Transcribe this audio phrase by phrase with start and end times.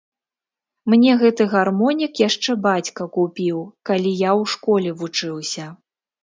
[0.93, 3.61] Мне гэты гармонік яшчэ бацька купіў,
[3.91, 5.69] калі я ў школе вучыўся.